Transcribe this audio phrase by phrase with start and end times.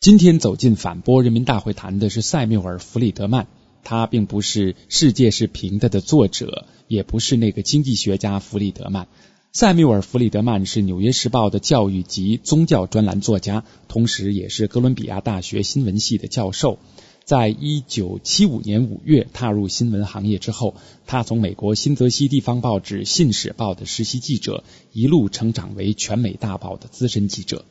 [0.00, 3.48] 今天走进反播人民大会谈的是塞缪尔·弗里德曼，
[3.84, 9.08] 他并不是《世界是平的》的作者，也不是那个经济学家弗里德曼。
[9.52, 16.78] 塞缪尔·弗里德曼是《纽约时报》的教育及宗教专栏作家，同时也是哥伦比亚大学新闻系的教授。
[17.26, 20.76] 在一九七五年五月踏入新闻行业之后，
[21.06, 24.64] 他从美国新泽西地方报纸《信使报》的实习记者，
[24.94, 27.66] 一路成长为全美大报的资深记者。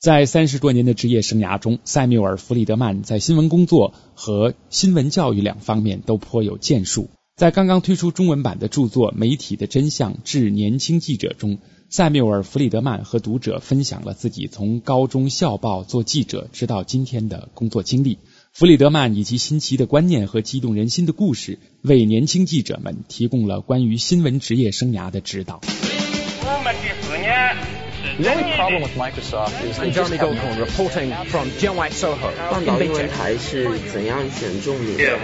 [0.00, 7.10] 在三十多年的职业生涯中，塞缪尔·弗里德曼在新闻工作和新闻教育两方面都颇有建树。
[7.34, 11.58] 在刚刚推出中文版的著作《媒体的真相致年轻记者》中，
[11.90, 18.18] 塞缪尔·弗里德曼和读者分享了自己从高中校报做记者直到今天的工作经历。
[18.52, 25.60] 弗里德曼以及新奇的观念和激动人心的故事，为年轻记者们提供了关于新闻职业生涯的指导。
[25.64, 27.77] 我们第四年。
[28.18, 35.16] The only problem with Microsoft is I'm Jeremy Goldhorn reporting from Jianwai Soho 半岛英文台是怎样选中你的？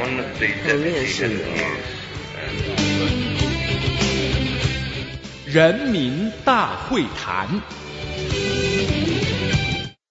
[0.65, 1.43] 和面试你？
[5.53, 7.49] 人民大会谈。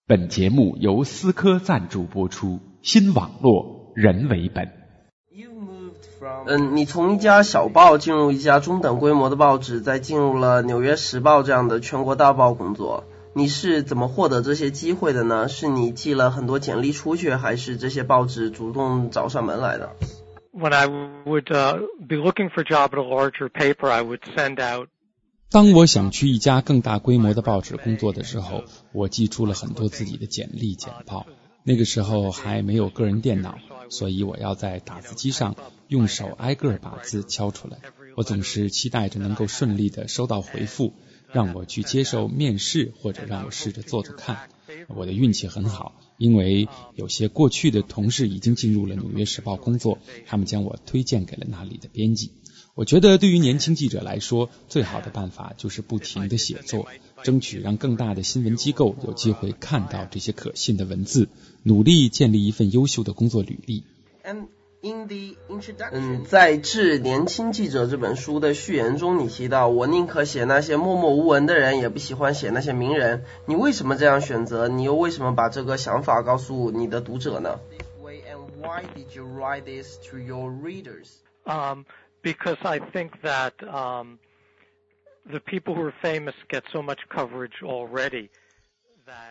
[0.05, 4.69] 本节目由思科赞助播出，新网络人为本。
[6.47, 15.49] 嗯，你从一家小报进入一家中等规模的报纸，再进入了《纽约时报》这样的全国大报工作，你是怎么获得这些机会的呢？
[15.49, 19.89] 是你寄了很多简历出去，还是这些报纸主动找上门来的
[20.53, 21.49] ？When I would
[22.07, 24.87] be looking for job at a larger paper, I would send out.
[25.49, 31.25] 当我想去一家更大规模的报纸工作的时候，我寄出了很多自己的简历简报。
[31.63, 33.57] 那个时候还没有个人电脑。
[33.93, 35.55] 所以我要在打字机上
[35.87, 37.77] 用手挨个把字敲出来。
[38.17, 40.93] 我总是期待着能够顺利的收到回复，
[41.31, 44.49] 让我去接受面试，或者让我试着做做看。
[44.87, 52.31] 我的运气很好，因为有些过去的同事已经进入了《纽约时报》工作，他们将我推荐给了那里的编辑。
[52.75, 56.87] 我觉得对于年轻记者来说，最好的办法就是不停的写作，
[57.23, 61.29] 争取让更大的新闻机构有机会看到这些可信的文字，
[61.63, 63.83] 努力建立一份优秀的工作履历。
[64.23, 64.47] 嗯，
[66.25, 73.23] 在《致年轻记者》这本书的序言中，你提到我宁可写那些默默无闻的人，也不喜欢写那些名人。
[73.45, 74.67] 你为什么这样选择？
[74.67, 77.61] 你又为什么把这个想法告诉你的读者呢
[82.21, 84.17] ？because I think that um,
[85.29, 88.29] the people who are famous get so much coverage already.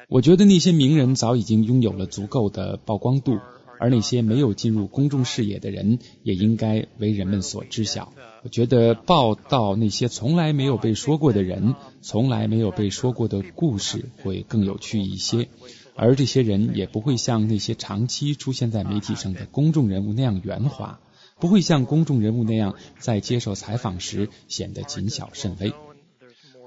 [0.08, 3.41] 我觉得那些名人早已经拥有了足够的曝光度，
[3.80, 8.12] 而那些没有进入公众视野的人也应该为人们所知晓。
[8.42, 15.48] 我觉得报道那些从来没有被说过的人、从来没有被说过的故事会更有趣一些，
[15.97, 21.00] 而这些人也不会像那些长期出现在媒体上的公众人物那样圆滑。
[21.41, 25.72] 不会像公众人物那样在接受采访时显得谨小慎微。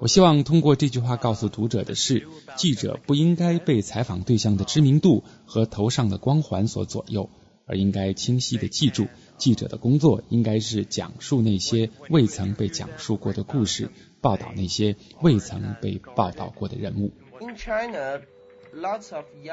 [0.01, 2.27] 我希望通过这句话告诉读者的是，
[2.57, 7.29] 记者不应该被采访对象的知名度和头上的光环所左右，
[7.65, 13.89] 而应该清晰的记住，记者的工作应该是讲述那些未曾被讲述过的故事，
[14.19, 17.13] 报道那些未曾被报道过的人物。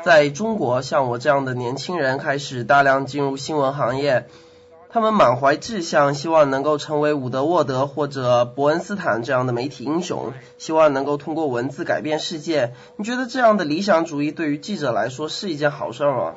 [0.04, 4.26] 在中国，像我这样的年轻人开始大量进入新闻行业。
[4.92, 12.74] 他们满怀志向，希望能够成为伍德沃德或者伯恩斯坦这样的媒体英雄，希望能够通过文字改变世界。
[12.98, 16.34] 你觉得这样的理想主义对于记者来说是一件好事吗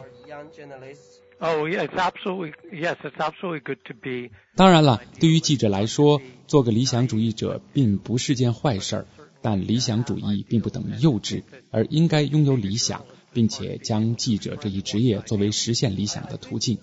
[1.40, 2.54] ？Oh, yes, absolutely.
[2.72, 4.32] Yes, it's absolutely good to be.
[4.56, 9.06] 当然了，对于记者来说，做个理想主义者并不是件坏事儿。
[9.42, 13.04] 但理想主义并不等于幼稚，而应该拥有理想。
[13.36, 16.78] 并且将记者这一职业作为实现理想的途径。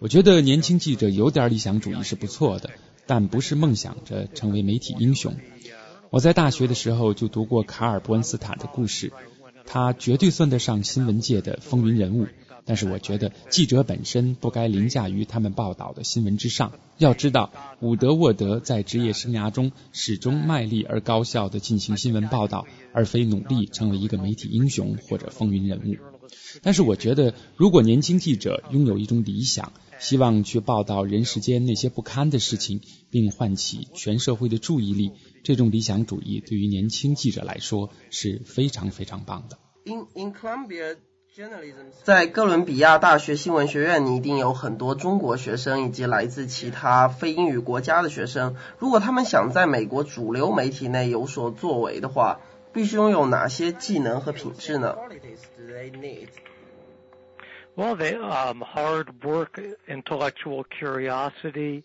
[0.00, 2.70] 我觉得年轻记者有点理想主义是不错的，
[3.06, 5.34] 但不是梦想着成为媒体英雄。
[6.10, 9.12] 我在大学的时候就读过卡尔伯恩斯坦的故事，
[9.66, 12.28] 他绝对算得上新闻界的风云人物。
[12.64, 16.72] 但是我觉得记者本身不该凌驾于他们报道的新闻之上。
[16.98, 17.50] 要知道，
[17.80, 25.96] 伍德沃德在职业生涯中始终卖力而高效地进行新闻报道，而非努力成为一个媒体英雄或者风云人物。
[26.62, 32.80] 但是我觉得，如果年轻记者拥有一种理想，希望去报道人世间那些不堪的事情，
[33.10, 35.12] 并唤起全社会的注意力，
[35.44, 39.58] 这种理想主义对于年轻记者来说是非常非常棒的。
[39.84, 40.96] In in Colombia.
[42.02, 48.56] 在哥伦比亚大学新闻学院，你一定有很多中国学生以及来自其他非英语国家的学生。
[48.78, 52.40] 如果他们想在美国主流媒体内有所作为的话，
[52.72, 54.96] 必须拥有哪些技能和品质呢
[57.78, 61.84] Well, they um, hard work, intellectual curiosity.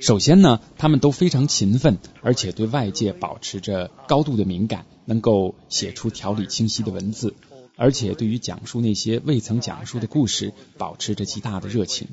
[0.00, 7.36] 首先呢，他们都非常勤奋，而且对外界保持着高度的敏感，能够写出条理清晰的文字，
[7.76, 12.08] 而且对于讲述那些未曾讲述的故事，保持着极大的热情。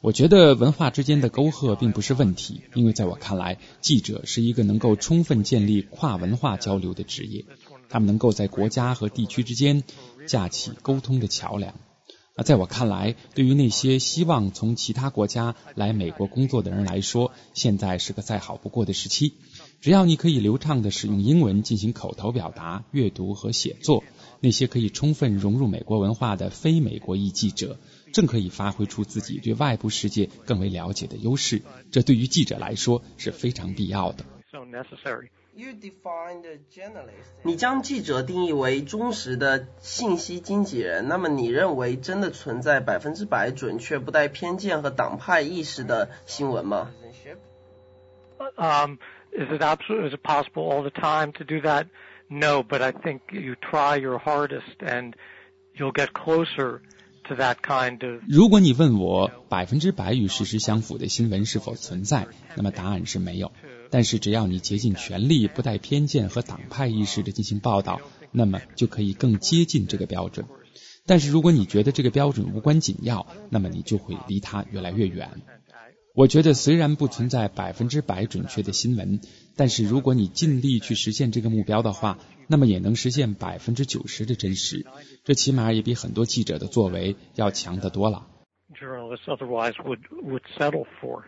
[0.00, 7.44] 我觉得文化之间的沟壑并不是问题，因为在我看来，记者是一个能够充分建立跨文化交流的职业，
[7.88, 9.84] 他们能够在国家和地区之间
[10.26, 11.72] 架起沟通的桥梁。
[12.34, 19.34] 那在我看来，对于那些希望从其他国家来美国工作的人来说，现在是个再好不过的时期。
[19.82, 24.02] 只要你可以流畅的使用英文进行口头表达、阅读和写作，
[24.40, 27.78] 那些可以充分融入美国文化的非美国裔记者，
[28.14, 31.60] 正可以发挥出自己对外部世界更为了解的优势。
[31.90, 34.24] 这对于记者来说是非常必要的。
[37.42, 46.90] 你将记者定义为忠实的信息经纪人，那么你认为真的存在百分之百准确、不带偏见和党派意识的新闻吗
[48.56, 48.96] ？Um,
[49.30, 50.08] is it absolute?
[50.08, 51.86] Is it possible all the time to do that?
[52.28, 55.14] No, but I think you try your hardest and
[55.74, 56.80] you'll get closer
[57.28, 58.22] to that kind of.
[58.26, 62.26] 如果你问我百分之百与事实相符的新闻是否存在，
[62.56, 63.52] 那么答案是没有。
[63.92, 68.00] 但是只要你竭尽全力，不带偏见和党派意识的进行报道，
[68.30, 70.46] 那么就可以更接近这个标准。
[71.04, 75.42] 但是如果你觉得这个标准无关紧要，那么你就会离它越来越远。
[76.14, 79.20] 我觉得虽然不存在百分之百准确的新闻，
[79.56, 82.18] 但是如果你尽力去实现这个目标的话，
[82.48, 84.86] 那么也能实现百分之九十的真实。
[85.24, 88.26] 这起码也比很多记者的作为要强得多了。
[88.74, 91.24] Journalists otherwise would would settle for.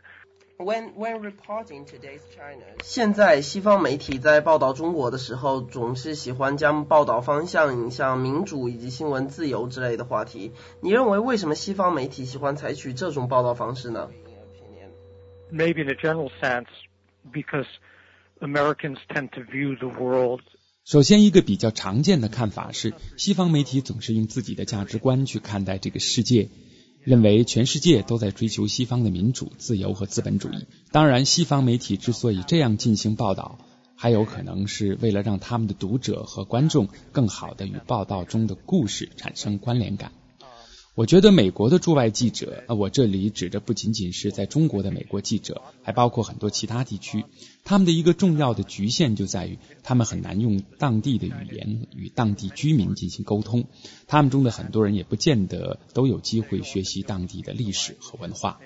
[0.57, 10.53] When when reporting today's China，现在西方媒体在报道中国的时候，总是喜欢将报道方向引向民主以及新闻自由之类的话题。
[10.81, 14.11] 你认为为什么西方媒体喜欢采取这种报道方式呢
[15.53, 16.69] ？Maybe in a general sense,
[17.33, 17.67] because
[18.41, 20.43] Americans tend to view the world.
[20.85, 26.49] 首先，一个比较常见的看法是，西方媒体总是用自己的价值观去看待这个世界。
[27.05, 30.67] 认为全世界都在追求西方的民主、自由和资本主义。
[30.91, 33.59] 当然，西方媒体之所以这样进行报道，
[33.95, 40.13] 还有可能是为了让他们的读者和观众更好地与报道中的故事产生关联感。
[40.95, 47.25] 我觉得美国的驻外记者，呃，我这里指的不仅仅是在中国的美国记者，还包括很多其他地区。
[47.65, 53.65] 他们的一个重要的局限就在于，他们很难用当地的语言与当地居民进行沟通。
[54.07, 58.61] 他们中的很多人也不见得都有机会学习当地的历史和文化。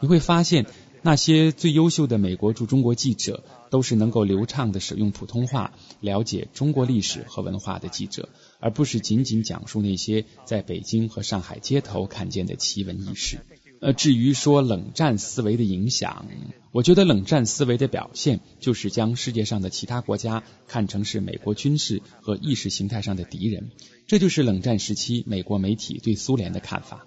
[0.00, 0.66] 你会发现。
[1.02, 8.28] 那些最优秀的美国驻中国记者，都是能够流畅的使用普通话、了解中国历史和文化的记者，
[8.60, 13.38] 而不是仅仅讲述那些在北京和上海街头看见的奇闻异事。
[13.78, 16.26] 呃，至于说冷战思维的影响，
[16.72, 23.70] 我觉得冷战思维的表现就是将世界上的其他国家看成是美国军事和意识形态上的敌人，
[24.06, 27.06] 这就是冷战时期美国媒体对苏联的看法。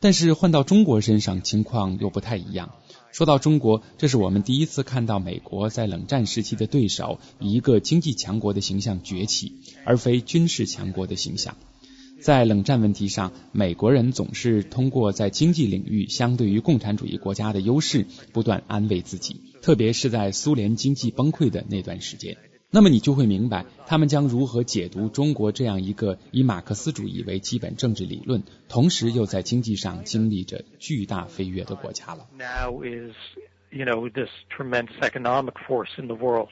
[0.00, 2.72] 但是换到中国身上，情况又不太一样。
[3.12, 11.56] 说到中国，这是我们第一次看到美国在冷战时期的对手以一个经济强国的形象崛起，而非军事强国的形象。
[12.20, 22.36] 在冷战问题上，美国人总是通过在经济领域相对于共产主义国家的优势，不断安慰自己，特别是在苏联经济崩溃的那段时间。
[22.70, 32.26] 那么你就会明白，他们将如何解读中国这样一个以马克思主义为基本政治理论，同时又在经济上经历着巨大飞跃的国家了。
[32.36, 33.16] Now is
[33.70, 36.50] you know this tremendous economic force in the world.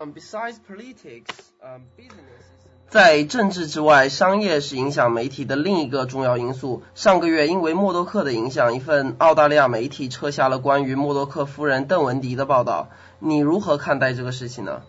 [0.00, 1.30] Um, besides politics,
[1.62, 2.42] um, business.
[2.88, 6.82] 在政治之外，商业是影响媒体的另一个重要因素。
[6.96, 12.90] 上个月，因为默多克的影响，一份澳大利亚媒体撤下了关于默多克夫人邓文迪的报道。
[13.20, 14.82] 你如何看待这个事情呢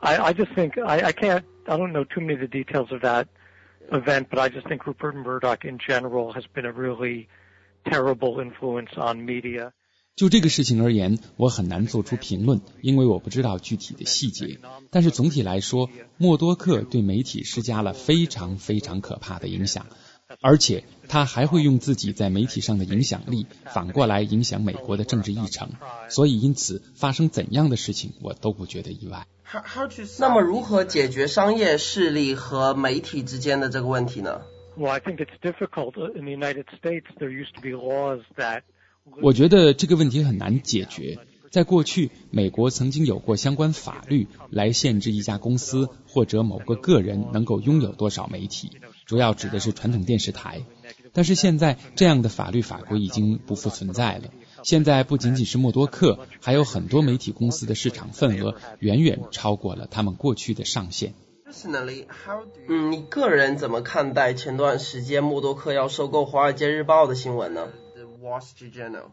[0.00, 1.44] ？I, I just think I, I can't.
[1.68, 3.26] I don't know too many of the details of that
[3.90, 7.28] event, but I just think Rupert Murdoch in general has been a really
[7.84, 9.72] terrible influence on media.
[10.14, 14.58] 就这个事情而言，我很难做出评论，因为我不知道具体的细节。
[14.90, 19.86] 但是总体来说，默多克对媒体施加了非常非常可怕的影响，
[20.40, 25.72] 而且他还会用自己在媒体上的影响力反过来影响美国的政治议程。
[26.08, 29.26] 所以，因此发生怎样的事情，我都不觉得意外。
[30.18, 34.42] 那么，如何解决商业势力和媒体之间的这个问题呢
[34.76, 35.94] ？Well, I think it's difficult.
[36.14, 38.62] In the United States, there used to be laws that.
[39.22, 41.18] 我觉得这个问题很难解决。
[41.52, 48.72] 在过去，美国曾经有过相关法律来限制一家公司或者某个个人能够拥有多少媒体，
[49.06, 50.62] 主要指的是传统电视台。
[51.12, 54.24] 但是现在这样的法律法规已经不复存在了。
[54.66, 61.14] 现在不仅仅是默多克，还有很多媒体公司的市场份额远远超过了他们过去的上限。
[62.68, 67.68] 嗯，你个人怎么看待前段时间默多克要收购《华尔街日报》的新闻呢
[68.20, 69.12] ？Wall Street Journal。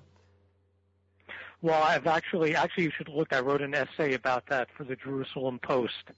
[1.61, 3.31] Well, I've actually, actually, you should look.
[3.31, 6.15] I wrote an essay about that for the Jerusalem Post.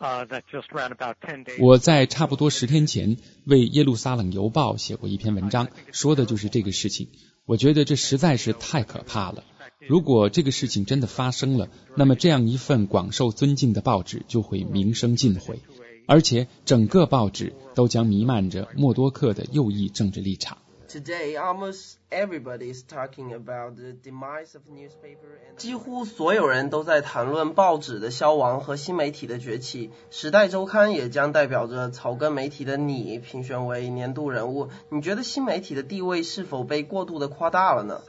[0.00, 1.62] Uh, that just ran about ten days.
[1.62, 7.08] 我在差不多十天前为耶路撒冷邮报写过一篇文章，说的就是这个事情。
[7.46, 9.44] 我觉得这实在是太可怕了。
[9.88, 15.60] 如果这个事情真的发生了，那么这样一份广受尊敬的报纸就会名声尽毁，
[16.06, 20.58] 而且整个报纸都将弥漫着默多克的右翼政治立场。
[20.88, 25.36] Today, almost everybody is talking about the demise of newspaper.
[25.56, 29.90] 几乎所有人都在谈论报纸的消亡和新媒体的崛起。
[30.10, 34.68] 时代周刊也将代表着草根媒体的你评选为年度人物。
[34.90, 38.00] 你觉得新媒体的地位是否被过度的夸大了呢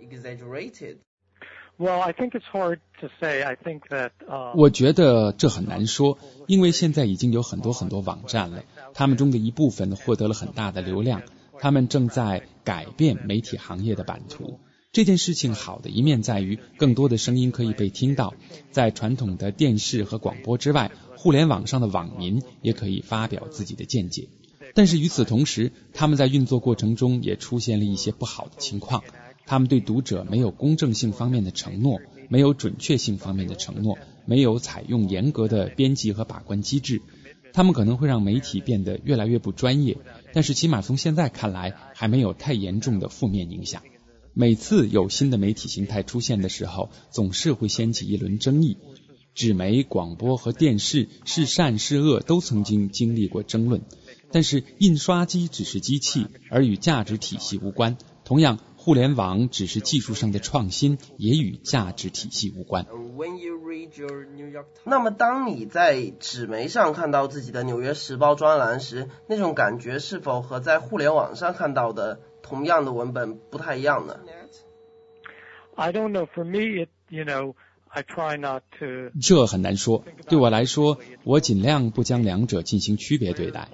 [0.00, 0.98] ？Exaggerated.
[1.78, 3.42] Well, I think it's hard to say.
[3.42, 4.12] I think that.
[4.54, 8.62] 我觉得这很难说，因为现在已经有很多很多网站了，
[8.94, 11.22] 他们中的一部分获得了很大的流量。
[11.60, 14.60] 他们正在改变媒体行业的版图。
[14.92, 18.32] 这件事情好的一面在于，更多的声音可以被听到。
[18.70, 24.28] 在传统的电视和广播之外，互联网上的网民也可以发表自己的见解。
[24.74, 29.04] 但是与此同时，他们在运作过程中也出现了一些不好的情况。
[29.44, 37.02] 他们对读者没有公正性方面的承诺，没有准确性方面的承诺，没有采用严格的编辑和把关机制。
[37.56, 39.96] 他们可能会让媒体变得越来越不专业。
[40.34, 43.82] 但是起码从现在看来，还没有太严重的负面影响。
[44.34, 48.76] 每次有新的媒体形态出现的时候，总是会掀起一轮争议。
[49.34, 53.80] 纸媒、广播和电视是善是恶，都曾经经历过争论。
[54.30, 57.96] 但是印刷机只是机器，而与价值体系无关。
[58.26, 62.86] 同样，互联网只是技术上的创新，也与价值体系无关。
[64.84, 74.20] 那么，当你在纸媒上看到自己的《纽约时报》专栏时，那种感觉是否和在互联网上看到的同样的文本不太一样呢
[75.74, 76.28] ？I don't know.
[76.32, 77.54] For me, it you know,
[77.88, 79.10] I try not to.
[79.20, 80.04] 这很难说。
[80.28, 83.68] 对我来说，我尽量不将两者进行区别对待。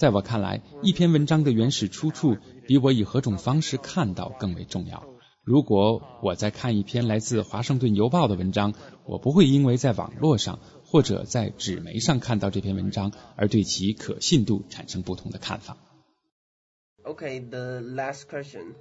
[0.00, 5.04] 在我看来，一篇文章的原始出处比我以何种方式看到更为重要。
[5.44, 8.72] 如果我在看一篇来自华盛顿邮报的文章，
[9.04, 15.76] 我不会因为在网络上或者在纸媒上看到这篇文章而对其可信度产生不同的看法。
[17.04, 18.72] Okay, the last question.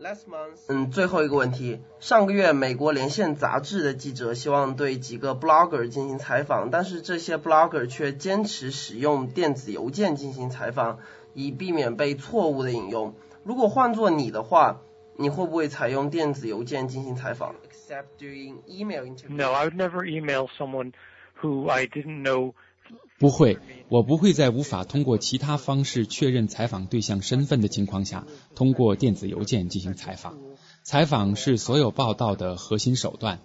[0.00, 0.60] Last month.
[0.68, 1.82] 嗯，最后一个问题。
[1.98, 11.00] 上个月，美国连线杂志的记者希望对几个 blogger 进行采访，但是这些 blogger 却坚持使用电子邮件进行采访，
[11.34, 13.14] 以避免被错误的引用。
[13.44, 14.80] 如果换做你的话，
[15.16, 19.34] 你会不会采用电子邮件进行采访？Except doing email interview.
[19.34, 20.94] No, I would never email someone
[21.42, 22.54] who I didn't know.
[23.20, 23.58] 不会，
[23.90, 30.38] 我不会在无法通过其他方式确认采访对象身份的情况下，通过电子邮件进行采访。
[30.84, 33.40] 采访是所有报道的核心手段。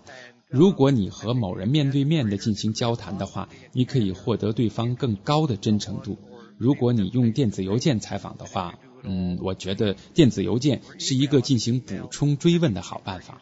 [0.47, 6.17] 如果你和某人面对面的进行交谈的话，你可以获得对方更高的真诚度。
[6.57, 13.41] 如果你用电子邮件采访的话，嗯，我觉得电子邮件是一个进行补充追问的好办法，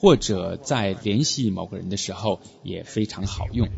[0.00, 3.68] 或者在联系某个人的时候也非常好用，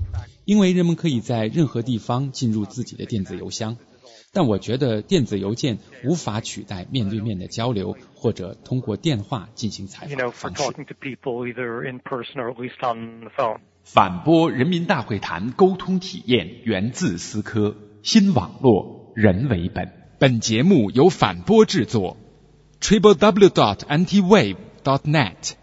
[0.44, 3.76] 因为人们可以在任何地方进入自己的电子邮箱。
[4.32, 10.62] 但我觉得电子邮件无法取代面对面的交流或者通过电话进行采访的方式。
[13.82, 19.90] 反驳人民大会谈沟通体验源自思科，新网络人为本。
[20.20, 22.16] 本节目由反播制作
[22.80, 25.56] ，triple w dot antiwave dot net。